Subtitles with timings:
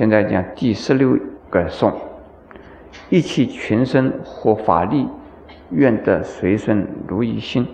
[0.00, 1.14] 现在讲第十六
[1.50, 1.92] 个颂：
[3.10, 5.06] 一切群生或法力，
[5.68, 7.68] 愿得随顺如意心。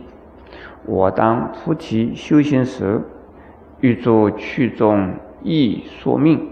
[0.85, 3.01] 我当菩提修行时，
[3.79, 6.51] 欲作去中意说命。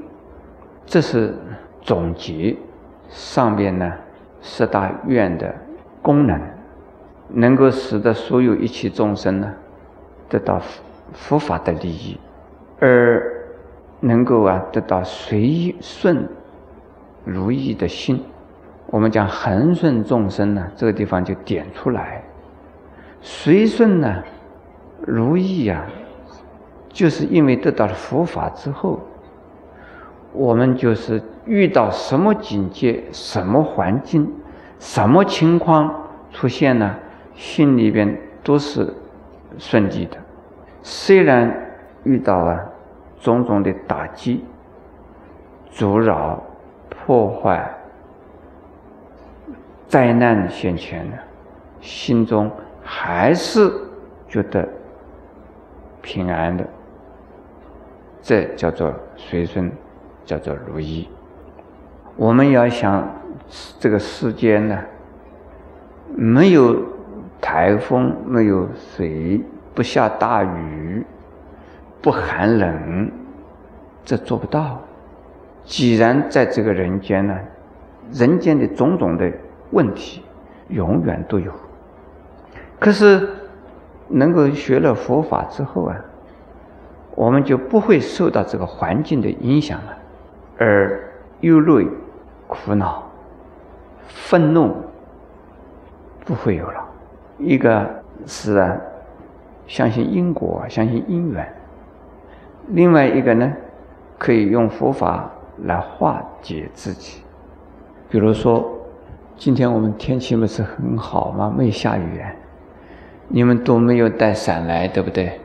[0.86, 1.34] 这是
[1.82, 2.56] 总结
[3.08, 3.94] 上面呢
[4.40, 5.52] 十大愿的
[6.00, 6.40] 功能，
[7.30, 9.52] 能够使得所有一切众生呢
[10.28, 10.62] 得到
[11.12, 12.16] 佛法的利益，
[12.78, 13.33] 而。
[14.04, 16.28] 能够啊得到随顺
[17.24, 18.22] 如意的心，
[18.88, 22.22] 我们讲恒顺众生呢，这个地方就点出来。
[23.22, 24.22] 随顺呢
[25.06, 25.86] 如意啊，
[26.90, 29.00] 就是因为得到了佛法之后，
[30.34, 34.30] 我们就是遇到什么境界、什么环境、
[34.78, 36.94] 什么情况出现呢，
[37.34, 38.92] 心里边都是
[39.56, 40.18] 顺利的。
[40.82, 41.50] 虽然
[42.02, 42.60] 遇到啊。
[43.24, 44.44] 种种的打击、
[45.70, 46.42] 阻扰、
[46.90, 47.74] 破坏、
[49.88, 51.16] 灾难现前呢，
[51.80, 52.50] 心中
[52.82, 53.72] 还是
[54.28, 54.68] 觉得
[56.02, 56.68] 平安的，
[58.20, 59.72] 这叫做随顺，
[60.26, 61.08] 叫做如意。
[62.16, 63.08] 我们要想
[63.80, 64.78] 这个世间呢，
[66.14, 66.76] 没有
[67.40, 69.40] 台风，没有水，
[69.74, 71.06] 不下大雨。
[72.04, 73.10] 不寒冷，
[74.04, 74.78] 这做不到。
[75.64, 77.34] 既然在这个人间呢，
[78.12, 79.32] 人间的种种的
[79.70, 80.22] 问题
[80.68, 81.50] 永远都有。
[82.78, 83.26] 可是
[84.06, 85.96] 能够学了佛法之后啊，
[87.14, 89.96] 我们就不会受到这个环境的影响了，
[90.58, 91.10] 而
[91.40, 91.88] 忧虑、
[92.46, 93.10] 苦恼、
[94.08, 94.76] 愤怒
[96.26, 96.86] 不会有了。
[97.38, 97.88] 一个
[98.26, 98.76] 是啊，
[99.66, 101.50] 相信因果，相信因缘。
[102.68, 103.52] 另外一个呢，
[104.18, 105.30] 可以用佛法
[105.64, 107.22] 来化解自己。
[108.08, 108.64] 比如说，
[109.36, 111.52] 今天我们天气不是很好吗？
[111.56, 112.20] 没下雨，
[113.28, 115.40] 你们都没有带伞来，对不对？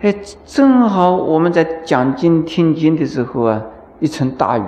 [0.00, 0.14] 哎，
[0.46, 3.62] 正好我们在讲经听经的时候啊，
[3.98, 4.62] 一场大雨，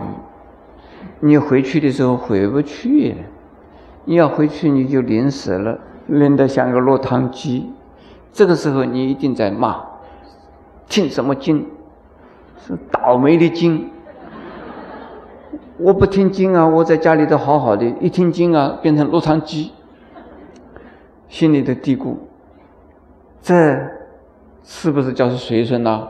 [1.20, 3.14] 你回去的时候回不去，
[4.04, 7.72] 你要回去你就淋死了，淋得像个落汤鸡。
[8.32, 9.89] 这个时候你一定在骂。
[10.90, 11.66] 听什么经？
[12.66, 13.88] 是倒霉的经。
[15.78, 19.70] 我不听经啊，我在家里头好好的，一听经啊，变成落汤鸡。
[21.28, 22.16] 心里的嘀咕：
[23.40, 23.78] 这
[24.64, 26.08] 是不是叫是随顺呢？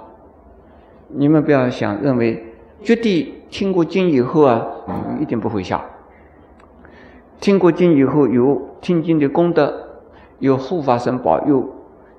[1.09, 2.43] 你们不要想认为，
[2.83, 4.67] 绝对听过经以后啊，
[5.21, 5.85] 一定不会下。
[7.39, 9.73] 听过经以后，有听经的功德，
[10.39, 11.69] 有护法神保佑，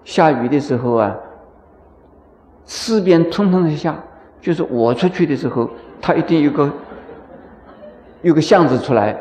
[0.03, 1.17] 下雨的时候啊。
[2.73, 4.01] 四边通通的下，
[4.39, 6.71] 就是我出去的时候，他一定有个
[8.21, 9.13] 有个巷子出来，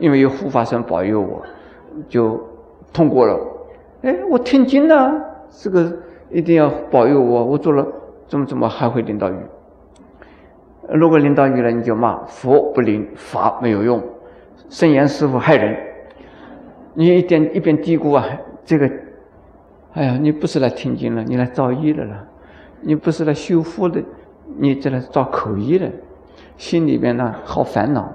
[0.00, 1.40] 因为有护法神保佑我，
[2.08, 2.44] 就
[2.92, 3.38] 通过了。
[4.02, 5.14] 哎，我听经了，
[5.48, 5.96] 这个
[6.28, 7.86] 一定要保佑我，我做了
[8.26, 9.36] 怎么怎么还会淋到雨？
[10.92, 14.02] 如果淋到雨了，你就骂佛不灵，法没有用，
[14.70, 15.76] 圣严师傅害人。
[16.94, 18.26] 你一点一边嘀咕啊，
[18.64, 18.90] 这个，
[19.92, 22.26] 哎呀，你不是来听经了，你来造业的了。
[22.80, 24.02] 你不是来修复的，
[24.58, 25.90] 你这来造口业的，
[26.56, 28.12] 心里边呢好烦恼。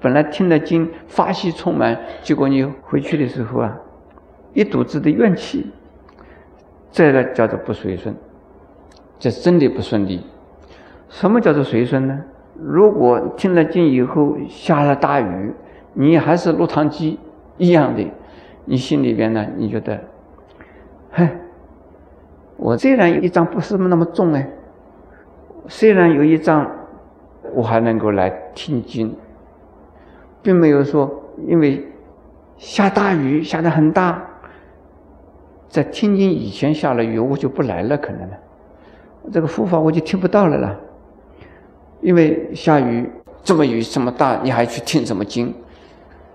[0.00, 3.78] 本来听了经发喜充满，结果你回去的时候啊，
[4.52, 5.70] 一肚子的怨气，
[6.90, 8.14] 这个叫做不随顺，
[9.18, 10.26] 这真的不顺利。
[11.08, 12.20] 什么叫做随顺呢？
[12.60, 15.54] 如果听了经以后下了大雨，
[15.94, 17.18] 你还是落汤鸡
[17.56, 18.04] 一样的，
[18.64, 20.00] 你心里边呢，你觉得，
[21.12, 21.28] 哼。
[22.62, 24.48] 我虽然一张不是那么重哎，
[25.66, 26.70] 虽然有一张，
[27.54, 29.12] 我还能够来听经，
[30.40, 31.10] 并没有说
[31.48, 31.84] 因为
[32.58, 34.22] 下大雨下的很大，
[35.68, 38.36] 在听经以前下了雨我就不来了，可能呢，
[39.32, 40.76] 这个佛法我就听不到了啦。
[42.00, 43.10] 因为下雨
[43.42, 45.52] 这么雨这么大，你还去听什么经？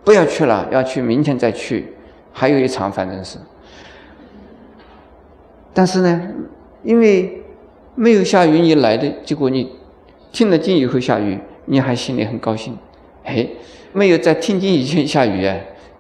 [0.04, 1.94] 不要去了，要去明天再去，
[2.34, 3.40] 还有一场反正是。
[5.78, 6.20] 但是呢，
[6.82, 7.44] 因为
[7.94, 9.76] 没有下雨你来的，结果你
[10.32, 12.76] 听了经以后下雨，你还心里很高兴。
[13.24, 13.48] 哎，
[13.94, 15.56] 没有在听经以前下雨啊，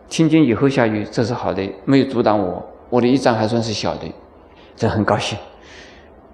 [0.10, 4.12] 听经以后下雨，这是好的，没有阻挡我，我的一障还算是小的，
[4.76, 5.38] 这很高兴。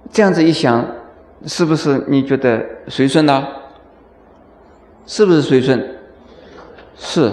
[0.10, 0.88] 这样子一想，
[1.46, 3.46] 是不是你觉得随顺呢？
[5.06, 5.98] 是不是随顺？
[6.96, 7.30] 是。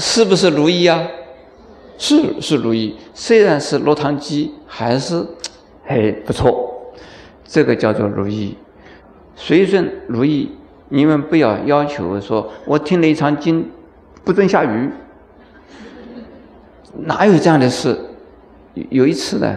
[0.00, 1.00] 是不是如意啊？
[1.98, 5.26] 是是如意，虽然是落汤鸡，还是
[5.86, 6.92] 哎不错，
[7.44, 8.56] 这个叫做如意，
[9.34, 10.52] 随顺如意。
[10.88, 13.68] 你们不要要求说，我听了一场经，
[14.22, 14.88] 不准下雨，
[16.94, 17.98] 哪有这样的事？
[18.90, 19.56] 有一次呢，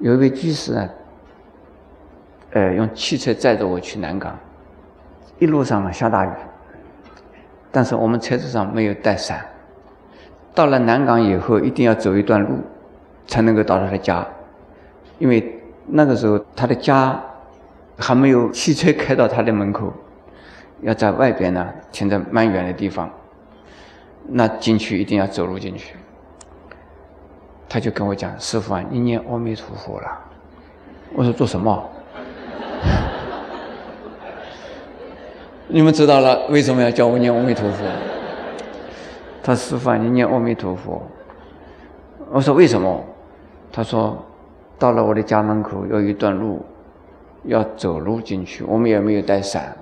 [0.00, 0.88] 有一位居士呢，
[2.50, 4.38] 呃，用汽车载着我去南港，
[5.38, 6.30] 一路上呢下大雨。
[7.70, 9.46] 但是我们车子上没有带伞，
[10.58, 12.58] 到了南港以后，一定要走一段路，
[13.28, 14.26] 才能够到他的家，
[15.20, 17.22] 因为那个时候他的家
[17.96, 19.92] 还没有汽车开到他的门口，
[20.80, 23.08] 要在外边呢停在蛮远的地方，
[24.26, 25.94] 那进去一定要走路进去。
[27.68, 30.08] 他就跟我讲：“师傅啊，你念阿弥陀佛了。”
[31.14, 31.88] 我说：“做什么？”
[35.70, 37.84] 你们知道了为什么要叫我念阿弥陀佛？
[39.42, 41.02] 他师傅，你念阿弥陀佛。
[42.30, 43.04] 我说为什么？
[43.72, 44.16] 他说，
[44.78, 46.64] 到了我的家门口有一段路，
[47.44, 49.76] 要走路进去，我们也没有带伞。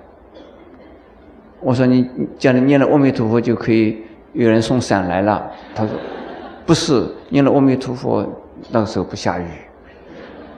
[1.59, 5.51] 我说你讲你念了阿弥陀佛就可以有人送伞来了。
[5.73, 5.93] 他说
[6.65, 8.25] 不是，念了阿弥陀佛
[8.69, 9.45] 那个时候不下雨，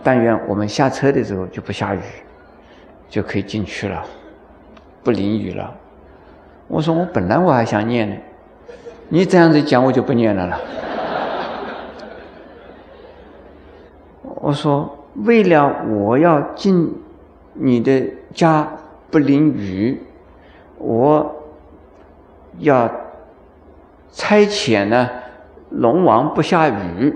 [0.03, 1.99] 但愿我们下车的时候就不下雨，
[3.07, 4.03] 就可以进去了。
[5.03, 5.73] 不淋雨了，
[6.67, 8.15] 我说我本来我还想念呢，
[9.09, 10.59] 你这样子讲我就不念了了。
[14.23, 16.95] 我说为了我要进
[17.53, 18.03] 你的
[18.33, 18.71] 家
[19.11, 20.01] 不淋雨，
[20.77, 21.43] 我
[22.59, 22.89] 要
[24.11, 25.09] 差遣呢
[25.69, 27.13] 龙王不下雨。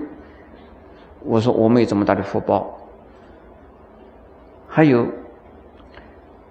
[1.20, 2.78] 我说我没有这么大的福报，
[4.68, 5.06] 还有。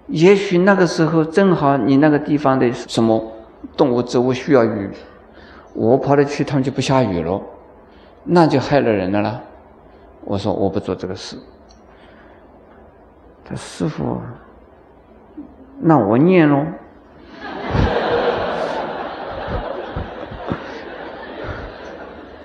[0.06, 3.32] 也许那个时候正好你那个地方的什么
[3.74, 4.90] 动物植物需要雨，
[5.74, 7.42] 我跑了去，他们就不下雨了，
[8.24, 9.40] 那就害了人了啦。
[10.24, 11.36] 我说我不做这个事。
[13.44, 14.18] 他师傅，
[15.80, 16.64] 那我念喽。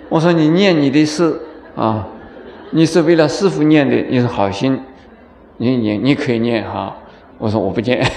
[0.09, 1.39] 我说你念你的事
[1.75, 2.07] 啊，
[2.71, 4.83] 你是为了师傅念的，你是好心，
[5.57, 6.95] 你你你可以念哈。
[7.37, 8.03] 我说我不念。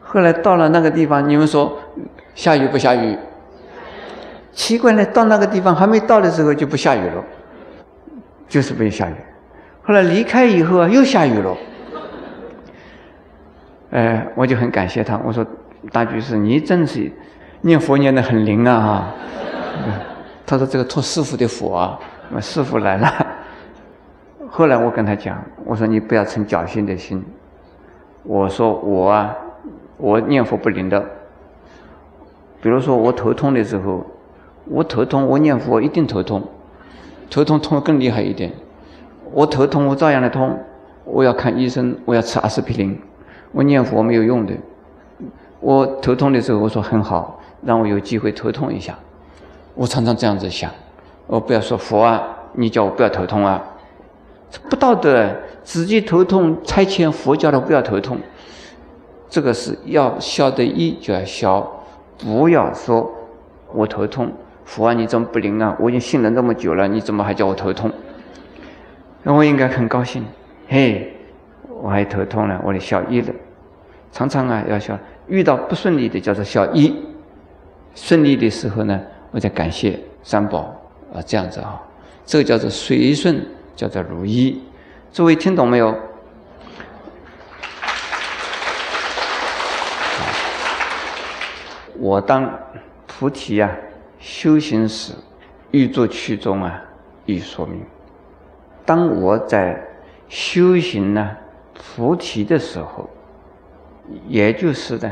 [0.00, 1.76] 后来到了那个地方，你们说
[2.34, 3.16] 下雨不下雨？
[4.52, 7.24] 奇怪呢，到那个地方还没到的时候就不下雨了，
[8.48, 9.14] 就是没下雨。
[9.82, 11.56] 后来离开以后啊，又下雨了。
[13.90, 15.20] 哎，我就很感谢他。
[15.24, 15.44] 我说
[15.92, 17.10] 大居士，你真是
[17.62, 18.80] 念佛念得很灵啊！
[18.80, 19.14] 哈。
[20.46, 21.98] 他说这个托师傅的福啊，
[22.40, 23.12] 师傅来了。
[24.48, 27.24] 后来我跟他讲，我说你不要存侥幸的心。
[28.22, 29.34] 我说我啊，
[29.96, 31.04] 我念佛不灵的。
[32.64, 34.02] 比如说我头痛的时候，
[34.64, 36.42] 我头痛，我念佛一定头痛，
[37.30, 38.50] 头痛痛得更厉害一点。
[39.34, 40.58] 我头痛，我照样的痛，
[41.04, 42.98] 我要看医生，我要吃阿司匹林。
[43.52, 44.54] 我念佛没有用的。
[45.60, 48.98] 我头痛的时候，我说很好，让我有机会头痛一下。
[49.74, 50.70] 我常常这样子想，
[51.26, 52.22] 我不要说佛啊，
[52.54, 53.62] 你叫我不要头痛啊。
[54.70, 55.30] 不道德，
[55.62, 58.16] 自己头痛，差遣佛教的不要头痛。
[59.28, 61.83] 这个是要消得一就要消，
[62.18, 63.12] 不要说
[63.72, 64.32] 我头痛，
[64.64, 65.76] 佛啊你怎么不灵啊？
[65.80, 67.90] 我已经信了那么久了，你怎么还叫我头痛？
[69.22, 70.24] 那我应该很高兴，
[70.68, 71.12] 嘿，
[71.82, 73.32] 我还头痛了，我的小一了。
[74.12, 76.94] 常常啊要消，遇到不顺利的叫做小一，
[77.94, 80.74] 顺利的时候呢，我再感谢三宝
[81.12, 81.82] 啊，这样子啊，
[82.24, 83.44] 这个叫做随顺。
[83.76, 84.62] 叫做如意，
[85.12, 85.92] 诸位听懂没有？
[92.04, 92.52] 我当
[93.06, 93.74] 菩提呀，
[94.18, 95.14] 修行时，
[95.70, 96.84] 欲作其中啊，
[97.24, 97.80] 欲说明。
[98.84, 99.82] 当我在
[100.28, 101.34] 修行呢，
[101.72, 103.08] 菩提的时候，
[104.28, 105.10] 也就是呢，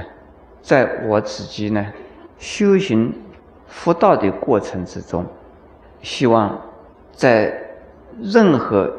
[0.60, 1.90] 在我自己呢
[2.38, 3.10] 修行
[3.66, 5.24] 佛道的过程之中，
[6.02, 6.60] 希望
[7.10, 7.58] 在。
[8.20, 8.94] 任何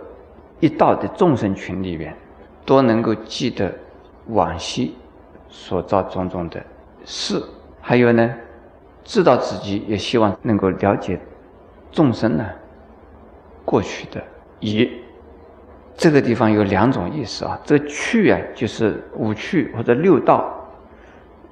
[0.60, 2.18] 一道的众生群里边，
[2.66, 3.72] 都能够记得
[4.30, 4.96] 往昔
[5.50, 6.60] 所造种种的
[7.06, 7.40] 事，
[7.86, 8.34] 还有呢，
[9.04, 11.20] 知道自己也希望能够了解
[11.92, 12.46] 众生呢，
[13.66, 14.24] 过去的
[14.62, 14.90] 一，
[15.98, 17.60] 这个地方有两种意思啊。
[17.66, 20.66] 这去啊，就是五趣或者六道，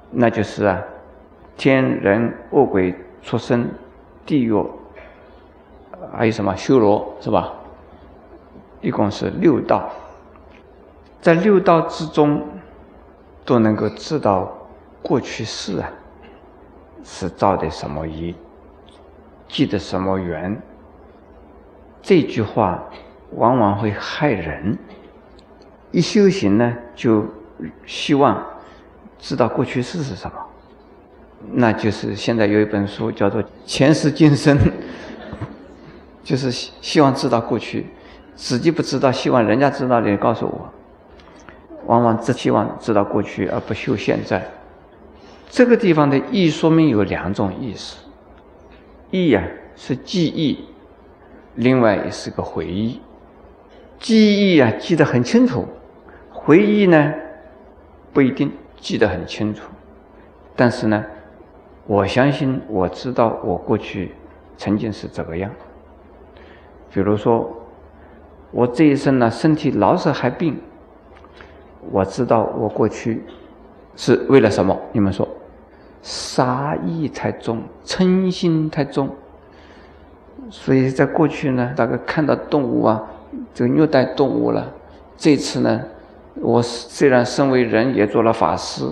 [0.10, 0.82] 那就是啊，
[1.58, 3.70] 天人恶鬼畜生、
[4.26, 4.66] 地狱，
[6.14, 7.52] 还有什么修罗是吧？
[8.80, 9.92] 一共是六道，
[11.20, 12.42] 在六道之中，
[13.44, 14.50] 都能够知道
[15.04, 15.92] 过去世啊，
[17.03, 18.34] 是造的什么业，
[19.48, 20.62] 记的什么缘。
[22.01, 22.84] 这句话
[23.36, 24.77] 往往会害人。
[25.91, 27.25] 一修行呢，就
[27.86, 28.43] 希望
[29.20, 30.36] 知道过去世是什么，
[31.51, 34.58] 那就是现在有一本书叫做《前世今生》，
[36.24, 37.88] 就是希望知道过去。
[38.36, 40.70] 自己不知道，希望人家知道的告诉我。
[41.88, 44.50] 往往只希望知道过去而不修现在。
[45.51, 47.98] 这个地方的意说明有两种意思：
[49.12, 49.43] 意呀
[49.75, 50.63] 是记忆，
[51.55, 53.01] 另外也是个回忆。
[54.00, 55.67] 记忆啊记得很清楚，
[56.31, 57.13] 回忆呢
[58.13, 59.63] 不一定记得很清楚。
[60.55, 61.05] 但是呢，
[61.86, 64.13] 我相信我知道我过去
[64.55, 65.51] 曾经是这个样。
[66.91, 67.58] 比如说。
[68.53, 70.60] 我这一生呢，身体老是还病。
[71.89, 73.24] 我知道我过去
[73.96, 74.77] 是为了什么？
[74.91, 75.25] 你们说，
[76.01, 79.10] 杀意太重，嗔心太重。
[80.50, 83.01] 所以在过去呢，大概看到动物啊，
[83.53, 84.70] 这个虐待动物了。
[85.15, 85.81] 这次呢，
[86.36, 88.84] 我虽然身为人，也做了法师，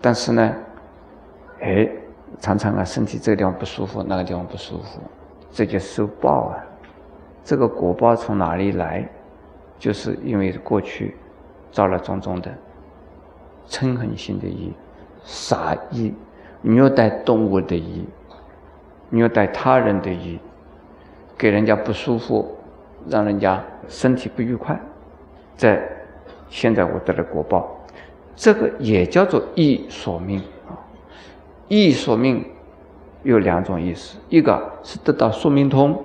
[0.00, 0.54] 但是呢，
[1.60, 1.88] 哎，
[2.38, 5.00] 常常啊，身体这个地方不舒服，那个地方不舒服，
[5.50, 6.64] 这就受报啊。
[7.42, 9.08] 这个果报从哪里来？
[9.78, 11.16] 就是因为过去
[11.70, 12.50] 造了种种的
[13.68, 14.72] 嗔恨心的意、
[15.24, 16.14] 杀意、
[16.62, 18.04] 虐待动物的意、
[19.10, 20.38] 虐待他人的意，
[21.36, 22.56] 给人家不舒服，
[23.08, 24.78] 让人家身体不愉快，
[25.56, 25.82] 在
[26.48, 27.78] 现在我得了果报，
[28.34, 30.76] 这个也叫做意所命啊。
[31.68, 32.44] 意所命
[33.22, 36.04] 有两种意思，一个是得到说明通。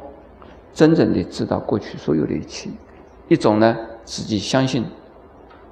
[0.74, 2.68] 真正的知道过去所有的一切，
[3.28, 4.84] 一种呢，自己相信，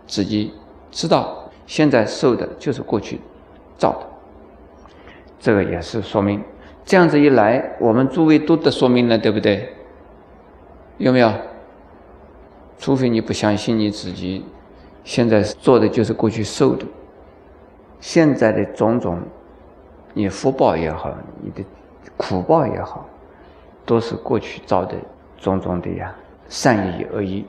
[0.06, 0.54] 自己
[0.92, 3.20] 知道现在受的就是过去
[3.82, 4.08] 造的，
[5.40, 6.40] 这个也是说明。
[6.86, 9.74] 这样子一来，我们诸位都得说明了，对不对？
[11.00, 11.32] 有没有？
[12.78, 14.46] 除非你不相信你自己，
[15.04, 16.86] 现在做的就是过去受的，
[18.00, 19.20] 现在的种种，
[20.14, 21.12] 你福报也好，
[21.42, 21.64] 你的
[22.18, 23.08] 苦报也好。
[23.84, 24.96] 都是过去造的
[25.40, 26.16] 种种的呀
[26.48, 27.44] 善意恶意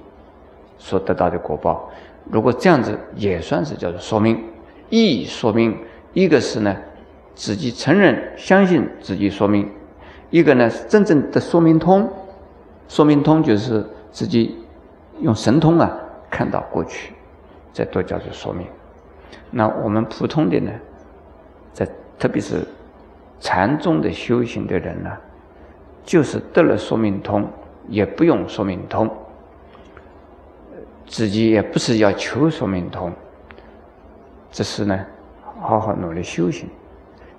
[0.79, 1.91] 所得到的果报。
[2.25, 4.43] 如果这样子也算是叫做说明，
[4.89, 5.77] 意说明
[6.12, 6.76] 一个是呢
[7.35, 9.71] 自己承认相信自己说明，
[10.31, 12.11] 一个呢是真正的说明通，
[12.88, 14.57] 说明通就是自己
[15.21, 15.90] 用神通啊
[16.31, 17.14] 看到过去，
[17.73, 18.66] 这都叫做说明。
[19.50, 20.71] 那我们普通的呢，
[21.73, 21.88] 在
[22.19, 22.66] 特别是
[23.40, 25.11] 禅宗的修行的人呢。
[26.04, 27.49] 就是得了说明通，
[27.88, 29.09] 也不用说明通，
[31.07, 33.12] 自己也不是要求说明通，
[34.50, 35.07] 只是呢，
[35.62, 36.69] 好好努力修行。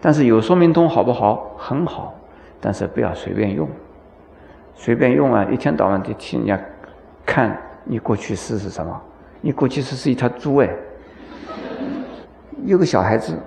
[0.02, 1.56] 但是有说明通好不好？
[1.58, 2.14] 很好，
[2.60, 3.70] 但是不要随便用，
[4.74, 5.46] 随便用啊！
[5.52, 6.60] 一天到晚就听人家
[7.26, 9.02] 看你过去式是什么？
[9.40, 10.70] 你过去式是一条猪哎！
[12.66, 13.38] 有个小孩子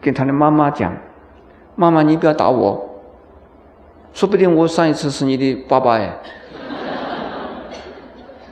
[0.00, 0.94] 跟他的妈妈讲
[1.76, 2.86] ：“妈妈，你不要打我。”
[4.12, 6.10] 说不定我上一次是你的爸爸哎，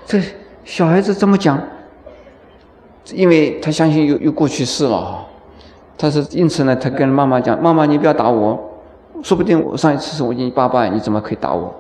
[0.05, 0.21] 这
[0.65, 1.61] 小孩子这么讲，
[3.13, 5.27] 因为他相信又又过去式了，
[5.97, 8.59] 他是因此呢，他跟妈妈讲：“妈妈，你不要打我，
[9.23, 11.75] 说不定我上一次是我你爸爸，你怎么可以打我？”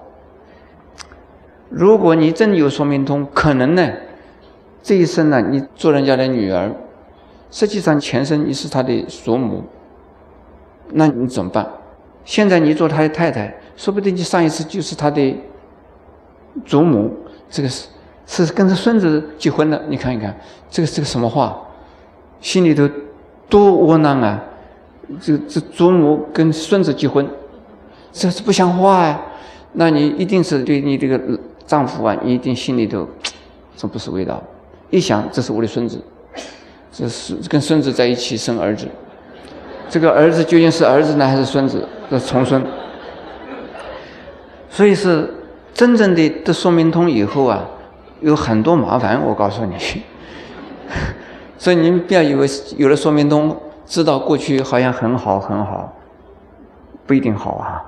[1.69, 3.93] 如果你真有说明通，可能呢，
[4.83, 6.71] 这一生呢，你做人家的女儿，
[7.51, 9.65] 实际上前生你是他的祖母，
[10.93, 11.69] 那你怎么办？
[12.25, 13.55] 现在你做他的太太。
[13.77, 15.39] 说不定你上一次就是他的
[16.65, 17.13] 祖母，
[17.51, 17.89] 这个是
[18.27, 19.83] 是跟着孙子结婚的。
[19.89, 20.37] 你看一看，
[20.71, 21.57] 这个是个什么话？
[22.41, 22.89] 心里头
[23.49, 24.43] 多窝囊啊！
[25.21, 27.27] 这这祖母跟孙子结婚，
[28.13, 29.23] 这是不像话啊！
[29.73, 31.19] 那你一定是对你这个
[31.67, 33.09] 丈夫啊，你一定心里头
[33.77, 34.43] 这不是味道。
[34.91, 35.99] 一想，这是我的孙子，
[36.93, 38.87] 这是跟孙子在一起生儿子，
[39.89, 41.87] 这个儿子究竟是儿子呢，还是孙子？
[42.11, 42.63] 这重孙。
[44.69, 45.33] 所以是
[45.73, 47.65] 真正的得说明通以后啊，
[48.21, 49.21] 有很多麻烦。
[49.23, 49.75] 我告诉你，
[51.59, 52.47] 所以你们不要以为
[52.77, 55.93] 有了说明通，知道过去好像很好很好，
[57.07, 57.83] 不一定好啊。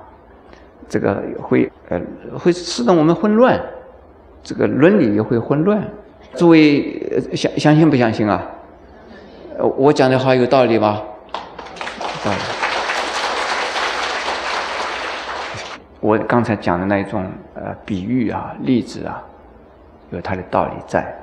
[0.87, 1.99] 这个会呃
[2.37, 3.59] 会使得我们混乱，
[4.43, 5.81] 这个伦理也会混乱。
[6.35, 8.43] 诸位相相信不相信啊？
[9.77, 11.01] 我讲的话有道理吧？
[12.23, 12.37] 道理。
[16.01, 19.21] 我刚才讲的那种呃比喻啊、例子啊，
[20.11, 21.18] 有它的道理在。